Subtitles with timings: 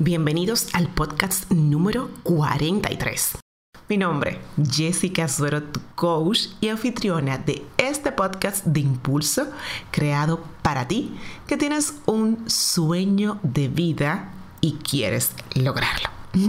[0.00, 3.38] Bienvenidos al podcast número 43.
[3.88, 4.38] Mi nombre,
[4.70, 9.50] Jessica Suero, tu coach y anfitriona de este podcast de impulso
[9.90, 14.30] creado para ti que tienes un sueño de vida
[14.60, 16.10] y quieres lograrlo.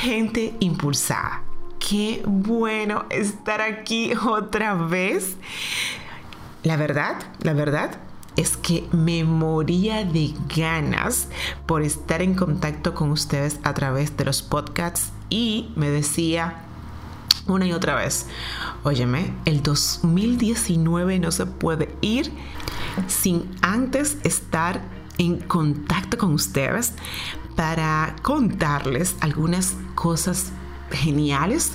[0.00, 1.42] Gente impulsada,
[1.80, 5.36] qué bueno estar aquí otra vez.
[6.62, 7.98] La verdad, la verdad,
[8.38, 11.26] es que me moría de ganas
[11.66, 15.10] por estar en contacto con ustedes a través de los podcasts.
[15.28, 16.62] Y me decía
[17.48, 18.26] una y otra vez,
[18.84, 22.32] óyeme, el 2019 no se puede ir
[23.08, 24.82] sin antes estar
[25.18, 26.92] en contacto con ustedes
[27.56, 30.52] para contarles algunas cosas
[30.92, 31.72] geniales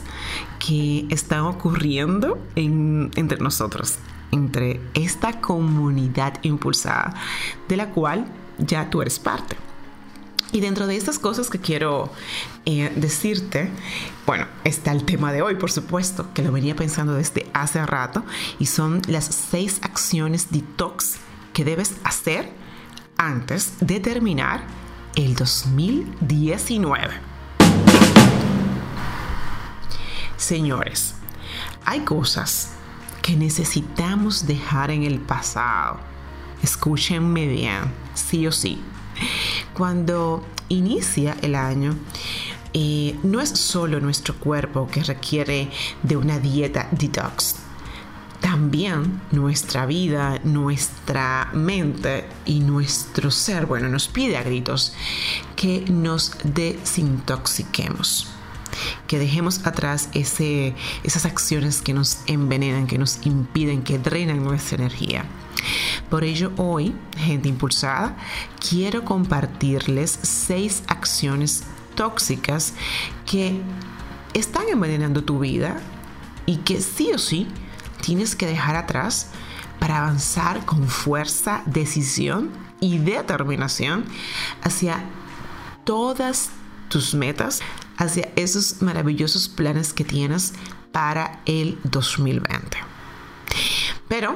[0.66, 4.00] que están ocurriendo entre nosotros
[4.34, 7.14] entre esta comunidad impulsada
[7.70, 8.26] de la cual
[8.58, 9.56] ya tú eres parte.
[10.52, 12.12] Y dentro de estas cosas que quiero
[12.66, 13.70] eh, decirte,
[14.28, 18.24] bueno, está el tema de hoy, por supuesto, que lo venía pensando desde hace rato,
[18.60, 21.16] y son las seis acciones detox
[21.54, 22.52] que debes hacer
[23.18, 24.64] antes de terminar
[25.16, 27.14] el 2019.
[30.38, 31.16] Señores,
[31.86, 32.73] hay cosas
[33.24, 35.98] que necesitamos dejar en el pasado.
[36.62, 37.80] Escúchenme bien,
[38.14, 38.80] sí o sí.
[39.74, 41.96] Cuando inicia el año,
[42.74, 45.72] eh, no es solo nuestro cuerpo que requiere
[46.04, 47.56] de una dieta detox.
[48.42, 54.94] También nuestra vida, nuestra mente y nuestro ser, bueno, nos pide a gritos
[55.56, 58.33] que nos desintoxiquemos
[59.08, 64.78] que dejemos atrás ese, esas acciones que nos envenenan, que nos impiden, que drenan nuestra
[64.78, 65.26] energía.
[66.10, 68.16] Por ello hoy, gente impulsada,
[68.60, 71.64] quiero compartirles seis acciones
[71.96, 72.74] tóxicas
[73.26, 73.62] que
[74.34, 75.80] están envenenando tu vida
[76.46, 77.48] y que sí o sí
[78.02, 79.28] tienes que dejar atrás
[79.80, 84.06] para avanzar con fuerza, decisión y determinación
[84.62, 85.04] hacia
[85.84, 86.50] todas
[86.90, 87.62] tus metas,
[87.98, 90.54] hacia esos maravillosos planes que tienes
[90.92, 92.78] para el 2020.
[94.08, 94.36] Pero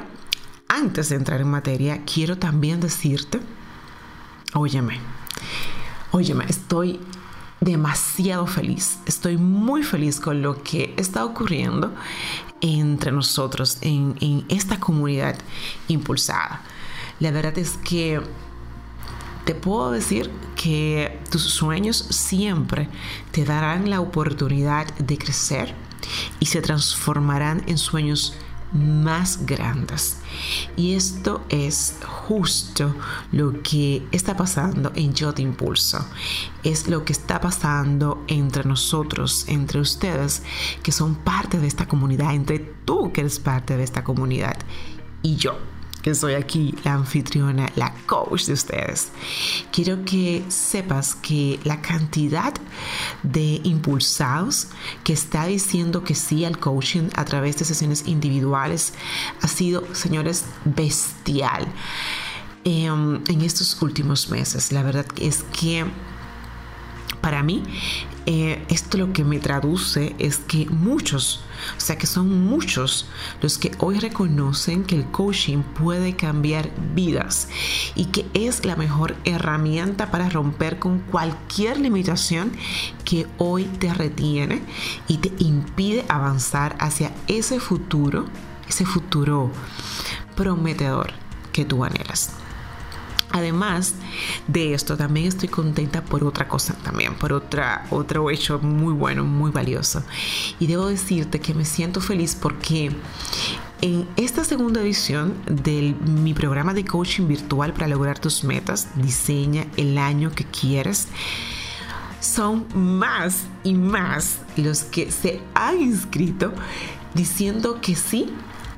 [0.68, 3.40] antes de entrar en materia, quiero también decirte,
[4.53, 5.00] óyeme,
[6.12, 7.00] óyeme, estoy
[7.62, 11.94] demasiado feliz, estoy muy feliz con lo que está ocurriendo
[12.62, 15.38] entre nosotros en, en esta comunidad
[15.88, 16.62] impulsada.
[17.19, 18.22] La verdad es que
[19.47, 22.89] te puedo decir que tus sueños siempre
[23.31, 25.73] te darán la oportunidad de crecer
[26.41, 28.35] y se transformarán en sueños
[28.73, 30.17] más grandes.
[30.75, 31.95] Y esto es
[32.27, 32.93] justo
[33.31, 36.05] lo que está pasando en Yo Te Impulso.
[36.63, 40.43] Es lo que está pasando entre nosotros, entre ustedes
[40.83, 44.57] que son parte de esta comunidad, entre tú que eres parte de esta comunidad
[45.21, 45.57] y yo
[46.16, 49.09] soy aquí la anfitriona, la coach de ustedes.
[49.72, 52.53] Quiero que sepas que la cantidad
[53.23, 54.68] de impulsados
[55.03, 58.94] que está diciendo que sí al coaching a través de sesiones individuales
[59.41, 61.68] ha sido, señores, bestial
[62.63, 64.72] em, en estos últimos meses.
[64.72, 65.85] La verdad es que
[67.22, 67.63] para mí
[68.29, 71.39] eh, esto lo que me traduce es que muchos,
[71.77, 73.07] o sea que son muchos
[73.41, 77.47] los que hoy reconocen que el coaching puede cambiar vidas
[77.95, 82.51] y que es la mejor herramienta para romper con cualquier limitación
[83.05, 84.61] que hoy te retiene
[85.07, 88.25] y te impide avanzar hacia ese futuro,
[88.67, 89.53] ese futuro
[90.35, 91.13] prometedor
[91.53, 92.33] que tú anhelas.
[93.37, 93.93] Además
[94.47, 99.23] de esto, también estoy contenta por otra cosa también, por otra, otro hecho muy bueno,
[99.23, 100.03] muy valioso.
[100.59, 102.91] Y debo decirte que me siento feliz porque
[103.81, 109.67] en esta segunda edición de mi programa de coaching virtual para lograr tus metas, diseña
[109.77, 111.07] el año que quieres,
[112.19, 116.53] son más y más los que se han inscrito
[117.13, 118.33] diciendo que sí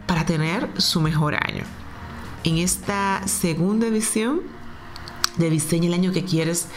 [0.06, 1.63] para tener su mejor año
[2.44, 4.41] en esta segunda edición
[5.38, 6.68] de Diseña el año que quieres,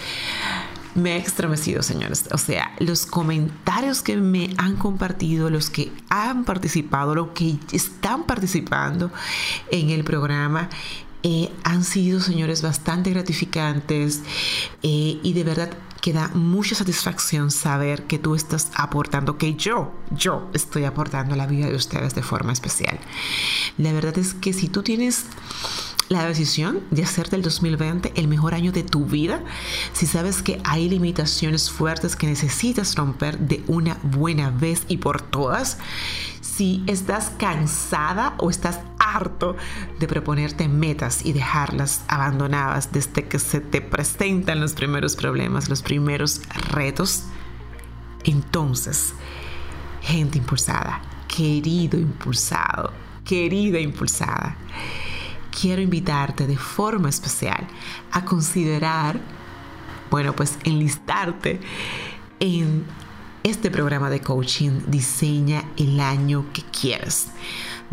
[0.94, 2.28] me ha estremecido, señores.
[2.32, 8.24] O sea, los comentarios que me han compartido, los que han participado, los que están
[8.24, 9.10] participando
[9.70, 10.68] en el programa,
[11.22, 14.22] eh, han sido, señores, bastante gratificantes
[14.82, 15.70] eh, y de verdad
[16.02, 21.36] que da mucha satisfacción saber que tú estás aportando, que yo, yo estoy aportando a
[21.36, 22.98] la vida de ustedes de forma especial.
[23.78, 25.26] La verdad es que si tú tienes
[26.08, 29.42] la decisión de hacer del 2020 el mejor año de tu vida
[29.92, 35.22] si sabes que hay limitaciones fuertes que necesitas romper de una buena vez y por
[35.22, 35.78] todas?
[36.40, 39.56] Si estás cansada o estás harto
[39.98, 45.82] de proponerte metas y dejarlas abandonadas desde que se te presentan los primeros problemas, los
[45.82, 47.24] primeros retos,
[48.24, 49.14] entonces,
[50.00, 52.92] gente impulsada, querido impulsado,
[53.24, 54.56] querida impulsada,
[55.60, 57.66] quiero invitarte de forma especial
[58.12, 59.20] a considerar,
[60.10, 61.60] bueno, pues enlistarte
[62.40, 62.84] en
[63.42, 67.28] este programa de coaching Diseña el año que quieras,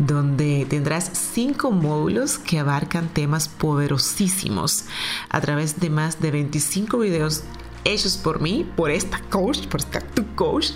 [0.00, 4.86] donde tendrás cinco módulos que abarcan temas poderosísimos
[5.28, 7.44] a través de más de 25 videos
[7.84, 10.70] hechos por mí, por esta coach, por esta tu coach,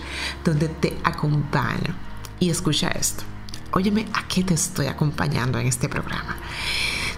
[0.44, 1.94] donde te acompaño.
[2.38, 3.24] Y escucha esto.
[3.72, 6.36] Óyeme, ¿a qué te estoy acompañando en este programa?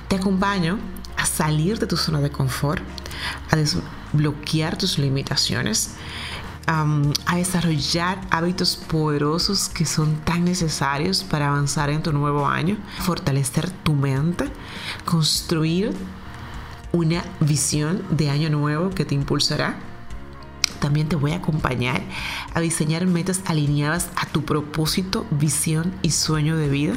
[0.09, 0.79] Te acompaño
[1.17, 2.82] a salir de tu zona de confort,
[3.50, 5.97] a desbloquear tus limitaciones,
[6.67, 13.71] a desarrollar hábitos poderosos que son tan necesarios para avanzar en tu nuevo año, fortalecer
[13.71, 14.51] tu mente,
[15.05, 15.93] construir
[16.93, 19.77] una visión de año nuevo que te impulsará.
[20.81, 22.03] También te voy a acompañar
[22.55, 26.95] a diseñar metas alineadas a tu propósito, visión y sueño de vida.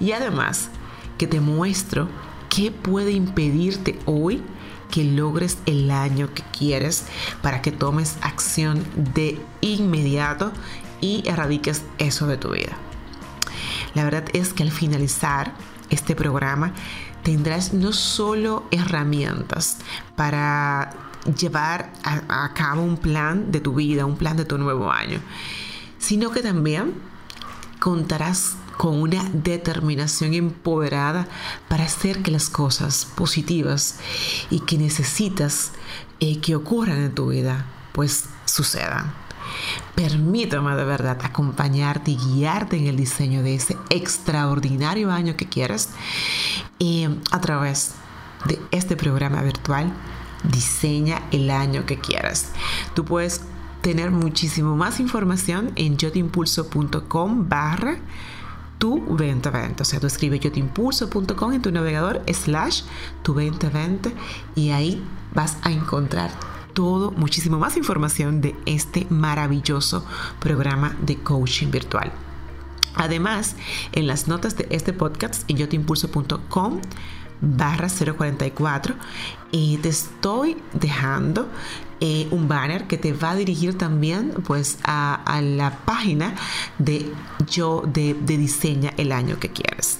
[0.00, 0.70] Y además
[1.16, 2.08] que te muestro
[2.48, 4.42] qué puede impedirte hoy
[4.90, 7.04] que logres el año que quieres
[7.42, 10.52] para que tomes acción de inmediato
[11.00, 12.76] y erradiques eso de tu vida.
[13.94, 15.52] La verdad es que al finalizar
[15.90, 16.72] este programa
[17.22, 19.78] tendrás no solo herramientas
[20.16, 20.90] para
[21.38, 25.20] llevar a, cabo un plan de tu vida, un plan de tu nuevo año,
[25.98, 26.94] sino que también
[27.80, 31.26] contarás con una determinación empoderada
[31.68, 33.98] para hacer que las cosas positivas
[34.50, 35.72] y que necesitas
[36.20, 39.12] eh, que ocurran en tu vida, pues sucedan.
[39.96, 45.88] Permítame de verdad acompañarte y guiarte en el diseño de ese extraordinario año que quieres
[46.78, 47.94] y a través
[48.46, 49.92] de este programa virtual
[50.44, 52.52] diseña el año que quieras.
[52.94, 53.40] Tú puedes
[53.80, 57.98] tener muchísimo más información en yotimpulso.com barra
[58.78, 59.82] tu 2020.
[59.82, 62.82] O sea, tú escribes yotimpulso.com en tu navegador slash
[63.22, 64.12] tu 2020
[64.54, 65.04] y ahí
[65.34, 66.30] vas a encontrar
[66.72, 70.04] todo, muchísimo más información de este maravilloso
[70.38, 72.12] programa de coaching virtual.
[72.94, 73.56] Además,
[73.92, 76.80] en las notas de este podcast en yotimpulso.com
[77.40, 78.94] barra 044
[79.50, 81.48] y te estoy dejando
[82.00, 86.34] eh, un banner que te va a dirigir también pues a, la página
[86.78, 87.12] de
[87.48, 89.98] yo de, de, diseña el año que quieres.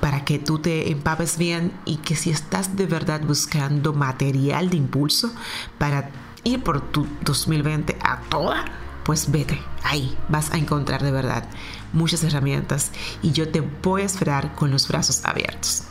[0.00, 4.76] Para que tú te empapes bien y que si estás de verdad buscando material de
[4.76, 5.32] impulso
[5.78, 6.10] para
[6.44, 8.64] ir por tu 2020 a toda
[9.04, 9.60] pues vete.
[9.82, 11.46] Ahí vas a encontrar de verdad
[11.92, 12.90] muchas herramientas
[13.22, 15.84] y yo te voy a esperar con los brazos abiertos.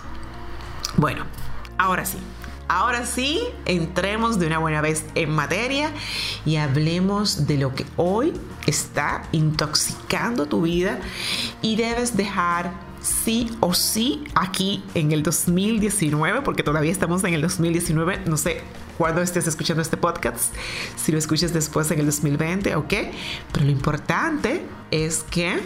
[0.98, 1.26] Bueno
[1.78, 2.18] ahora sí
[2.68, 5.92] Ahora sí, entremos de una buena vez en materia
[6.46, 8.34] y hablemos de lo que hoy
[8.66, 11.00] está intoxicando tu vida
[11.62, 17.42] y debes dejar sí o sí aquí en el 2019, porque todavía estamos en el
[17.42, 18.62] 2019, no sé
[18.98, 20.54] cuándo estés escuchando este podcast,
[20.96, 22.94] si lo escuchas después en el 2020, ok,
[23.52, 25.60] pero lo importante es que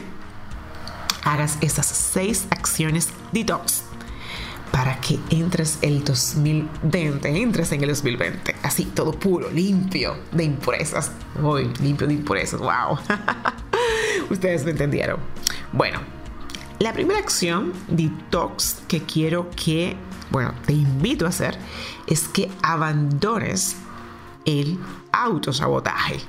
[1.24, 3.84] hagas esas seis acciones detox
[4.78, 11.12] para que entres el 2020, entres en el 2020, así todo puro, limpio de impurezas.
[11.42, 13.00] Uy, limpio de impurezas, wow.
[14.30, 15.20] Ustedes me entendieron.
[15.74, 16.00] Bueno,
[16.78, 19.98] la primera acción detox que quiero que,
[20.30, 21.58] bueno, te invito a hacer
[22.06, 23.78] es que abandones
[24.46, 24.78] el
[25.12, 26.20] autosabotaje.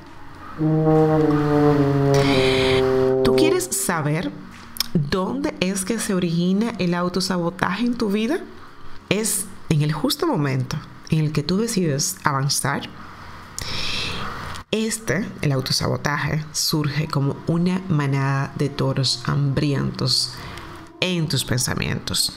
[3.25, 4.33] ¿Tú quieres saber
[4.95, 8.41] ¿Dónde es que se origina el autosabotaje en tu vida?
[9.11, 10.79] Es en el justo momento
[11.11, 12.89] en el que tú decides avanzar.
[14.71, 20.35] Este, el autosabotaje, surge como una manada de toros hambrientos
[21.01, 22.33] en tus pensamientos.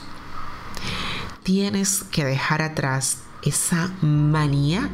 [1.42, 4.90] Tienes que dejar atrás esa manía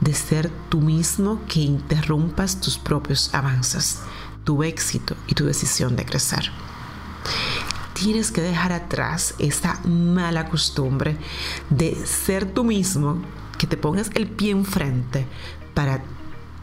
[0.00, 4.00] de ser tú mismo que interrumpas tus propios avances,
[4.44, 6.50] tu éxito y tu decisión de crecer
[8.00, 11.18] tienes que dejar atrás esa mala costumbre
[11.68, 13.20] de ser tú mismo,
[13.58, 15.26] que te pongas el pie enfrente
[15.74, 16.02] para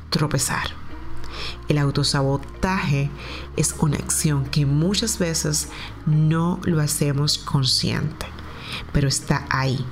[0.10, 0.72] tropezar.
[1.68, 3.12] El autosabotaje
[3.56, 5.68] es una acción que muchas veces
[6.08, 8.26] no lo hacemos consciente.
[8.92, 9.86] pero está ahí.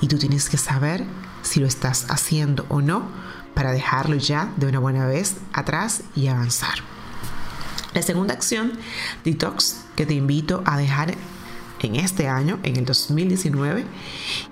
[0.00, 1.04] Y tú tienes que saber
[1.42, 3.08] si lo estás haciendo o no
[3.54, 6.78] para dejarlo ya de una buena vez atrás y avanzar.
[7.92, 8.72] La segunda acción,
[9.24, 11.14] detox, que te invito a dejar
[11.80, 13.84] en este año, en el 2019,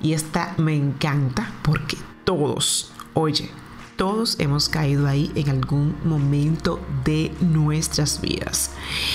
[0.01, 3.51] y esta me encanta porque todos, oye,
[3.97, 8.73] todos hemos caído ahí en algún momento de nuestras vidas.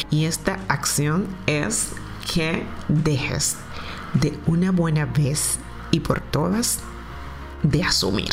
[0.10, 1.90] Y esta acción es
[2.34, 3.58] que dejes
[4.14, 5.60] de una buena vez
[5.92, 6.80] y por todas
[7.64, 8.30] de asumir.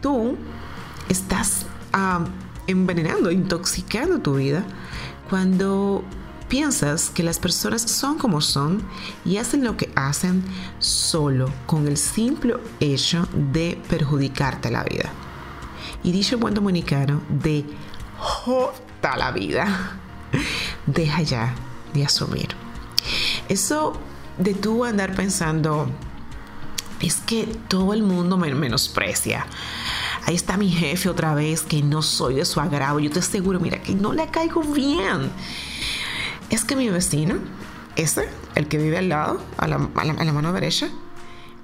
[0.00, 0.36] Tú
[1.08, 1.66] estás
[2.70, 4.64] envenenando, intoxicando tu vida
[5.28, 6.04] cuando
[6.48, 8.82] piensas que las personas son como son
[9.24, 10.42] y hacen lo que hacen
[10.80, 15.10] solo con el simple hecho de perjudicarte la vida.
[16.02, 17.64] Y dicho buen dominicano, de
[18.18, 19.98] jota la vida.
[20.86, 21.54] Deja ya
[21.94, 22.48] de asumir.
[23.48, 23.92] Eso
[24.38, 25.88] de tú andar pensando,
[27.00, 29.46] es que todo el mundo me menosprecia.
[30.30, 33.00] Ahí está mi jefe otra vez, que no soy de su agrado.
[33.00, 35.28] Yo te aseguro, mira, que no le caigo bien.
[36.50, 37.34] Es que mi vecino,
[37.96, 40.88] ese, el que vive al lado, a la, mano derecha,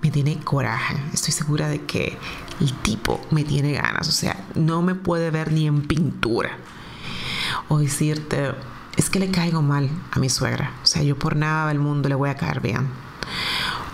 [0.02, 0.96] me tiene coraje.
[1.14, 2.18] Estoy segura de que
[2.58, 4.08] el tipo me tiene ganas.
[4.08, 6.58] O sea, no me puede ver ni en pintura.
[7.68, 8.50] O decirte,
[8.96, 10.72] es que le caigo mal a mi suegra.
[10.82, 12.88] O sea, yo por nada del mundo le voy a caer bien.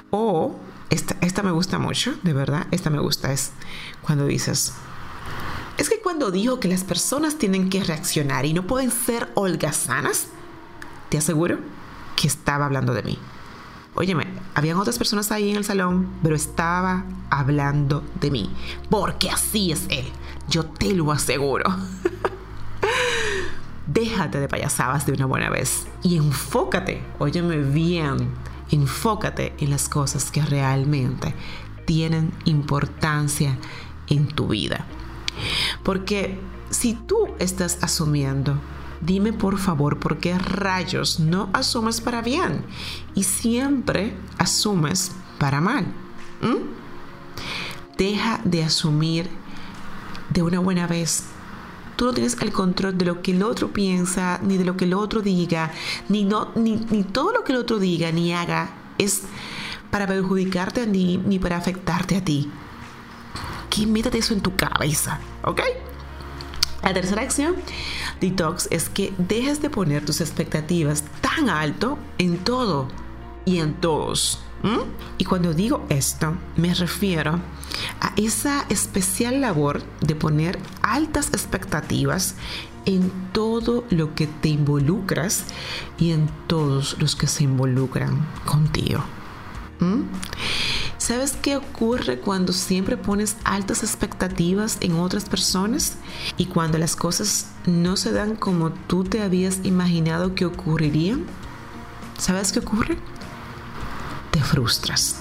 [0.08, 0.56] O
[0.92, 3.52] esta, me gusta mucho, de verdad, esta me gusta, es
[4.02, 4.74] cuando dices,
[5.78, 10.26] es que cuando dijo que las personas tienen que reaccionar y no pueden ser holgazanas,
[11.08, 11.58] te aseguro
[12.14, 13.18] que estaba hablando de mí.
[13.94, 18.50] Óyeme, habían otras personas ahí en el salón, pero estaba hablando de mí,
[18.90, 20.06] porque así es él,
[20.48, 21.74] yo te lo aseguro.
[23.86, 28.28] Déjate de payasadas de una buena vez y enfócate, óyeme bien,
[28.72, 31.34] enfócate en las cosas que realmente
[31.84, 33.56] tienen importancia
[34.08, 34.84] en tu vida.
[35.82, 36.38] Porque
[36.70, 38.58] si tú estás asumiendo,
[39.00, 42.64] dime por favor por qué rayos no asumes para bien
[43.14, 45.86] y siempre asumes para mal.
[47.96, 49.28] Deja de asumir
[50.30, 51.24] de una buena vez
[52.02, 54.86] tú no tienes el control de lo que el otro piensa, ni de lo que
[54.86, 55.70] el otro diga,
[56.08, 59.22] ni, no, ni, todo lo que el otro diga ni haga es
[59.88, 62.50] para perjudicarte ni, ni para afectarte a ti.
[63.70, 65.60] Que métete eso en tu cabeza, ¿ok?
[66.82, 67.54] La tercera acción,
[68.20, 72.88] detox, es que dejes de poner tus expectativas tan alto en todo
[73.44, 74.40] y en todos.
[75.18, 77.40] Y cuando digo esto, me refiero
[78.00, 82.34] a esa especial labor de poner altas expectativas
[82.84, 85.44] en todo lo que te involucras
[85.98, 89.02] y en todos los que se involucran contigo.
[90.98, 95.96] ¿Sabes qué ocurre cuando siempre pones altas expectativas en otras personas
[96.36, 101.24] y cuando las cosas no se dan como tú te habías imaginado que ocurrirían?
[102.18, 102.98] ¿Sabes qué ocurre?
[104.32, 105.20] Te frustras.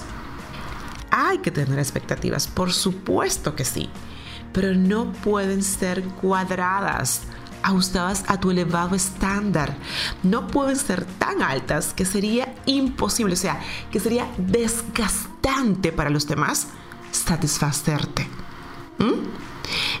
[1.12, 3.88] Hay que tener expectativas, por supuesto que sí,
[4.52, 7.20] pero no pueden ser cuadradas,
[7.62, 9.76] ajustadas a tu elevado estándar.
[10.22, 16.26] No pueden ser tan altas que sería imposible, o sea, que sería desgastante para los
[16.26, 16.68] demás
[17.12, 18.26] satisfacerte.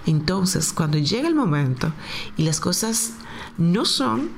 [0.06, 1.92] Entonces, cuando llega el momento
[2.36, 3.12] y las cosas
[3.58, 4.30] no son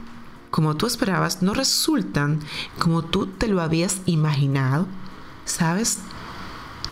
[0.54, 2.38] como tú esperabas, no resultan
[2.78, 4.87] como tú te lo habías imaginado,
[5.44, 5.99] ¿sabes?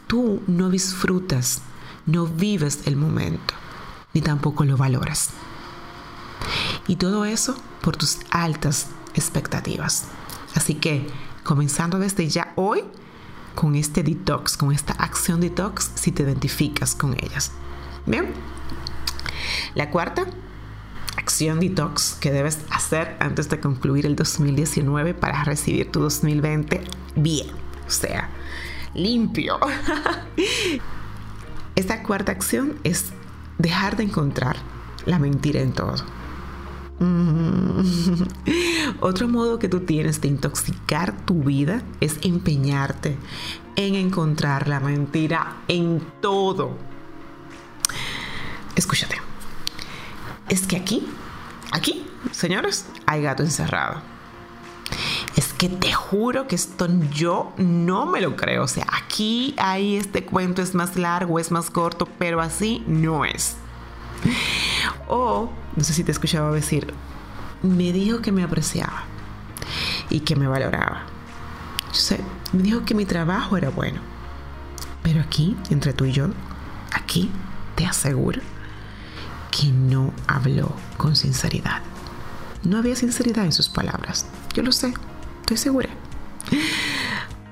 [0.08, 1.62] Tú no disfrutas,
[2.04, 3.54] no vives el momento,
[4.14, 5.30] ni tampoco lo valoras.
[6.88, 10.06] Y todo eso por tus altas expectativas.
[10.56, 11.06] Así que,
[11.44, 12.82] comenzando desde ya hoy,
[13.54, 17.52] con este detox, con esta acción detox, si te identificas con ellas.
[18.06, 18.26] Bien.
[19.76, 20.26] La cuarta
[21.16, 26.82] acción detox que debes hacer antes de concluir el 2019 para recibir tu 2020
[27.16, 27.48] bien,
[27.86, 28.30] o sea,
[28.94, 29.58] limpio.
[31.74, 33.12] Esta cuarta acción es
[33.58, 34.56] dejar de encontrar
[35.06, 35.94] la mentira en todo.
[36.98, 37.82] Mm.
[39.00, 43.16] Otro modo que tú tienes de intoxicar tu vida es empeñarte
[43.76, 46.76] en encontrar la mentira en todo.
[48.76, 49.31] Escúchate
[50.52, 51.06] es que aquí,
[51.70, 54.02] aquí, señores, hay gato encerrado.
[55.34, 58.64] Es que te juro que esto yo no me lo creo.
[58.64, 63.24] O sea, aquí hay este cuento es más largo, es más corto, pero así no
[63.24, 63.56] es.
[65.08, 66.92] O, no sé si te escuchaba decir,
[67.62, 69.04] me dijo que me apreciaba.
[70.10, 71.04] y que me valoraba.
[71.94, 72.20] Yo sé,
[72.52, 74.00] me dijo que mi trabajo era bueno.
[75.02, 76.28] Pero aquí, entre tú y yo,
[76.92, 77.30] aquí
[77.74, 78.42] te aseguro
[79.52, 81.82] que no habló con sinceridad.
[82.64, 84.26] No había sinceridad en sus palabras.
[84.54, 84.92] Yo lo sé,
[85.42, 85.90] estoy segura.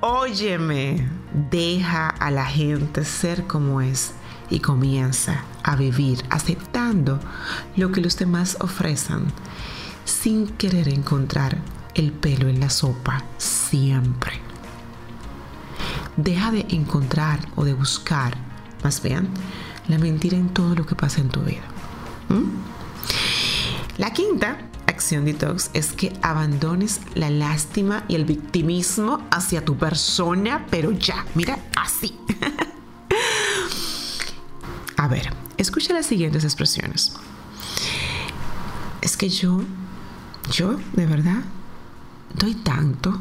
[0.01, 1.09] Óyeme,
[1.51, 4.13] deja a la gente ser como es
[4.49, 7.21] y comienza a vivir aceptando
[7.77, 9.27] lo que los demás ofrecen
[10.05, 11.59] sin querer encontrar
[11.95, 14.33] el pelo en la sopa siempre.
[16.17, 18.37] Deja de encontrar o de buscar,
[18.83, 19.29] más bien,
[19.89, 21.63] la mentira en todo lo que pasa en tu vida.
[23.99, 30.67] La quinta acción detox es que abandones la lástima y el victimismo hacia tu persona,
[30.71, 32.19] pero ya, mira, así.
[34.97, 37.15] A ver, escucha las siguientes expresiones.
[39.01, 39.63] Es que yo,
[40.53, 41.43] yo, de verdad,
[42.35, 43.19] doy tanto,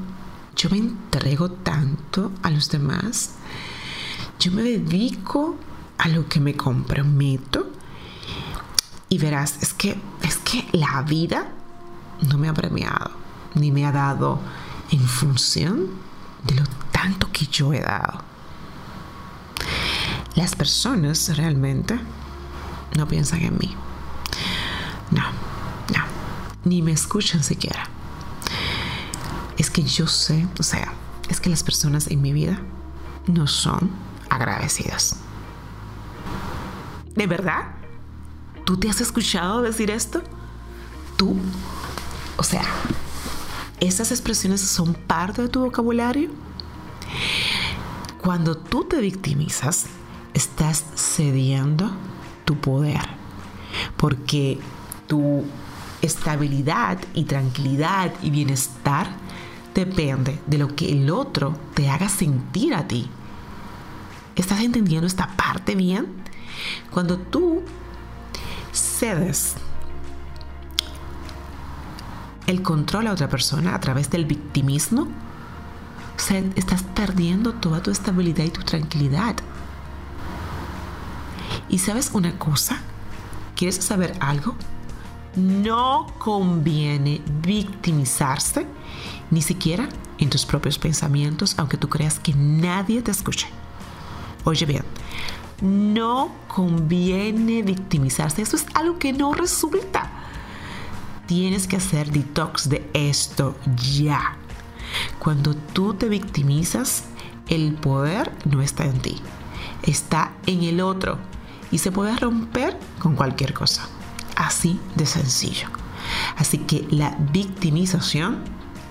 [0.56, 3.36] yo me entrego tanto a los demás,
[4.40, 5.56] yo me dedico
[5.98, 7.72] a lo que me comprometo
[9.10, 11.48] y verás, es que, es que la vida
[12.22, 13.12] no me ha premiado,
[13.56, 14.40] ni me ha dado
[14.92, 15.88] en función
[16.44, 18.22] de lo tanto que yo he dado.
[20.36, 22.00] Las personas realmente
[22.96, 23.76] no piensan en mí.
[25.12, 26.04] No, no,
[26.66, 27.86] ni me escuchan siquiera.
[29.58, 30.94] Es que yo sé, o sea,
[31.30, 32.60] es que las personas en mi vida
[33.28, 33.90] no son
[34.30, 35.18] agradecidas.
[37.16, 37.79] ¿De verdad?
[38.70, 40.22] ¿Tú te has escuchado decir esto?
[41.18, 41.36] ¿Tú?
[42.38, 42.62] O sea,
[43.80, 46.30] ¿esas expresiones son parte de tu vocabulario?
[48.22, 49.88] Cuando tú te victimizas,
[50.36, 51.90] estás cediendo
[52.46, 53.02] tu poder,
[53.98, 54.60] porque
[55.08, 55.44] tu
[56.04, 59.10] estabilidad y tranquilidad y bienestar
[59.74, 63.10] depende de lo que el otro te haga sentir a ti.
[64.36, 66.06] ¿Estás entendiendo esta parte bien?
[66.92, 67.64] Cuando tú
[69.00, 69.56] cedes
[72.48, 75.08] el control a otra persona a través del victimismo,
[76.56, 79.36] estás perdiendo toda tu estabilidad y tu tranquilidad.
[81.70, 82.82] ¿Y sabes una cosa?
[83.56, 84.56] ¿Quieres saber algo?
[85.36, 88.66] No conviene victimizarse
[89.30, 93.48] ni siquiera en tus propios pensamientos, aunque tú creas que nadie te escuche.
[94.44, 94.84] Oye bien,
[95.62, 98.42] no conviene victimizarse.
[98.42, 100.10] Eso es algo que no resulta.
[101.26, 103.56] Tienes que hacer detox de esto
[103.98, 104.38] ya.
[105.20, 107.04] Cuando tú te victimizas,
[107.48, 109.18] el poder no está en ti,
[109.84, 111.18] está en el otro
[111.72, 113.88] y se puede romper con cualquier cosa.
[114.36, 115.68] Así de sencillo.
[116.38, 118.44] Así que la victimización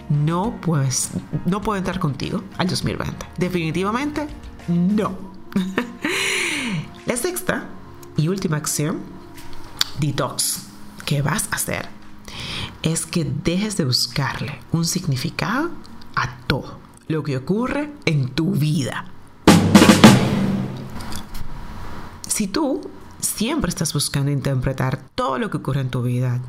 [0.09, 3.27] no, puede entrar contigo al 2020.
[3.37, 4.27] Definitivamente
[4.69, 5.38] no.
[7.09, 7.65] La sexta
[8.19, 8.99] y última acción,
[9.99, 10.67] detox,
[11.07, 11.89] que vas a hacer
[12.83, 15.71] es que dejes de buscarle un significado
[16.15, 19.07] a todo lo que ocurre en tu vida.
[22.27, 22.83] Si tú
[23.21, 26.43] siempre estás buscando interpretar todo lo que ocurre en tu vida,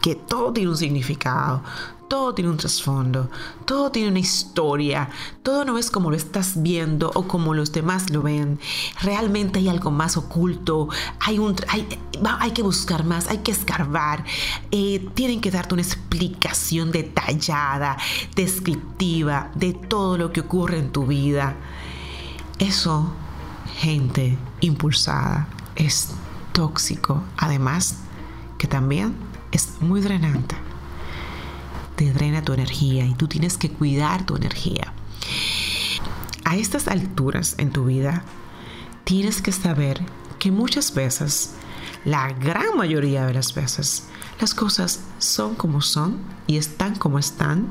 [0.00, 1.62] que todo tiene un significado,
[2.08, 3.30] todo tiene un trasfondo,
[3.64, 5.08] todo tiene una historia,
[5.42, 8.58] todo no es como lo estás viendo o como los demás lo ven.
[9.02, 10.88] Realmente hay algo más oculto,
[11.20, 11.86] hay, un, hay,
[12.38, 14.24] hay que buscar más, hay que escarbar,
[14.70, 17.96] eh, tienen que darte una explicación detallada,
[18.34, 21.56] descriptiva de todo lo que ocurre en tu vida.
[22.58, 23.12] Eso
[23.78, 26.10] gente impulsada es
[26.52, 27.98] tóxico, además
[28.58, 29.14] que también
[29.52, 30.65] es muy drenante.
[31.96, 34.92] Te drena tu energía y tú tienes que cuidar tu energía.
[36.44, 38.22] A estas alturas en tu vida,
[39.04, 40.00] tienes que saber
[40.38, 41.54] que muchas veces,
[42.04, 44.04] la gran mayoría de las veces,
[44.40, 47.66] las cosas son como son y están como están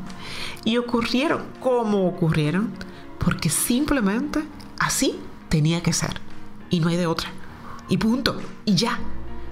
[0.63, 2.73] y ocurrieron como ocurrieron
[3.19, 4.43] porque simplemente
[4.79, 6.19] así tenía que ser.
[6.69, 7.29] Y no hay de otra.
[7.89, 8.41] Y punto.
[8.65, 8.99] Y ya.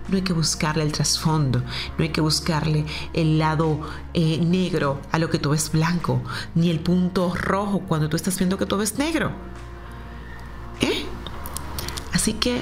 [0.09, 3.79] No hay que buscarle el trasfondo, no hay que buscarle el lado
[4.13, 6.21] eh, negro a lo que tú ves blanco,
[6.55, 9.31] ni el punto rojo cuando tú estás viendo que todo es negro.
[10.81, 11.05] ¿Eh?
[12.11, 12.61] Así que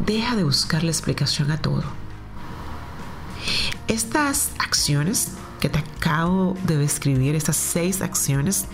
[0.00, 1.84] deja de buscarle explicación a todo.
[3.86, 8.66] Estas acciones que te acabo de describir, estas seis acciones,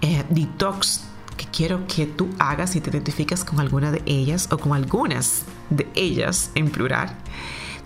[0.00, 1.02] eh, detox
[1.36, 5.42] que quiero que tú hagas si te identificas con alguna de ellas o con algunas
[5.70, 7.16] de ellas en plural,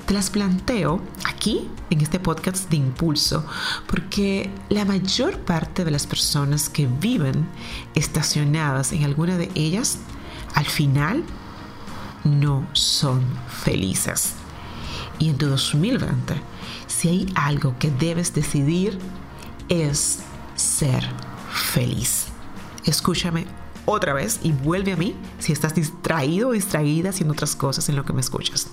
[0.06, 3.44] Te las planteo aquí en este podcast de impulso
[3.86, 7.46] porque la mayor parte de las personas que viven
[7.94, 9.98] estacionadas en alguna de ellas,
[10.54, 11.24] al final
[12.24, 13.22] no son
[13.62, 14.32] felices.
[15.18, 16.34] Y en tu 2020,
[16.86, 18.98] si hay algo que debes decidir,
[19.68, 20.20] es
[20.54, 21.06] ser
[21.52, 22.28] feliz.
[22.86, 23.46] Escúchame
[23.88, 27.96] otra vez y vuelve a mí si estás distraído o distraída haciendo otras cosas en
[27.96, 28.68] lo que me escuchas.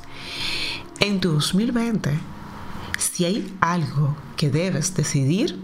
[1.00, 2.12] En tu 2020,
[2.98, 5.58] si hay algo que debes decidir,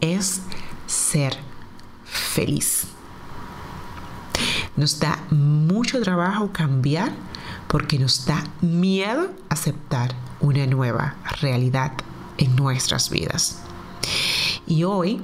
[0.00, 0.42] es
[0.86, 1.34] ser
[2.04, 2.84] feliz.
[4.76, 7.12] Nos da mucho trabajo cambiar
[7.68, 11.92] porque nos da miedo aceptar una nueva realidad
[12.36, 13.62] en nuestras vidas.
[14.66, 15.22] Y hoy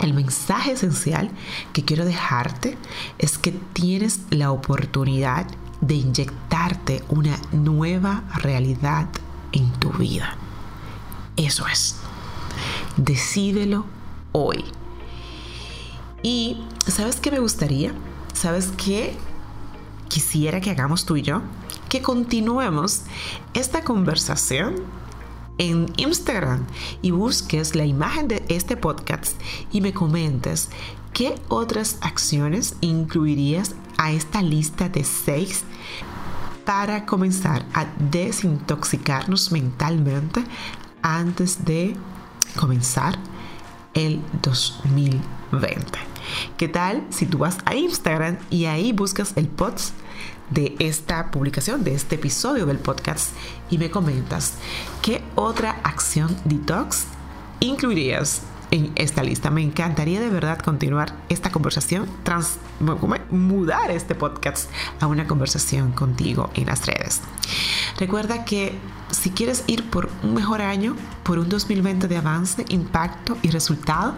[0.00, 1.30] el mensaje esencial
[1.72, 2.76] que quiero dejarte
[3.18, 5.46] es que tienes la oportunidad
[5.80, 9.08] de inyectarte una nueva realidad
[9.52, 10.36] en tu vida.
[11.36, 11.96] Eso es.
[12.96, 13.86] Decídelo
[14.32, 14.64] hoy.
[16.22, 17.92] Y ¿sabes qué me gustaría?
[18.32, 19.16] ¿Sabes qué
[20.08, 21.42] quisiera que hagamos tú y yo?
[21.88, 23.02] Que continuemos
[23.54, 24.76] esta conversación
[25.58, 26.66] en Instagram
[27.02, 29.40] y busques la imagen de este podcast
[29.70, 30.70] y me comentes
[31.12, 35.64] qué otras acciones incluirías a esta lista de seis
[36.64, 40.44] para comenzar a desintoxicarnos mentalmente
[41.02, 41.96] antes de
[42.56, 43.18] comenzar
[43.94, 46.07] el 2020.
[46.56, 49.94] ¿Qué tal si tú vas a Instagram y ahí buscas el post
[50.50, 53.30] de esta publicación, de este episodio del podcast
[53.70, 54.54] y me comentas
[55.02, 57.06] qué otra acción detox
[57.60, 59.50] incluirías en esta lista.
[59.50, 62.58] Me encantaría de verdad continuar esta conversación, trans,
[63.30, 67.20] mudar este podcast a una conversación contigo en las redes.
[67.98, 68.74] Recuerda que
[69.10, 74.14] si quieres ir por un mejor año, por un 2020 de avance, impacto y resultado,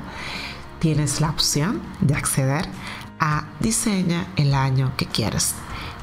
[0.81, 2.66] tienes la opción de acceder
[3.21, 5.55] a Diseña el año que quieras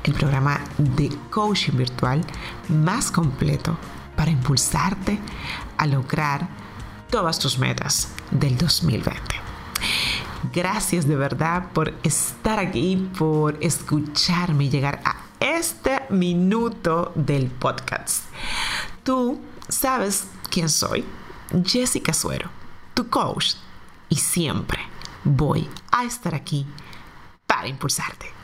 [0.03, 2.25] el programa de coaching virtual
[2.69, 3.77] más completo
[4.15, 5.19] para impulsarte
[5.77, 6.47] a lograr
[7.09, 9.19] todas tus metas del 2020.
[10.53, 18.25] Gracias de verdad por estar aquí, por escucharme llegar a este minuto del podcast.
[19.03, 21.03] Tú sabes quién soy,
[21.65, 22.49] Jessica Suero,
[22.93, 23.55] tu coach,
[24.09, 24.79] y siempre
[25.23, 26.65] voy a estar aquí
[27.45, 28.36] para impulsarte.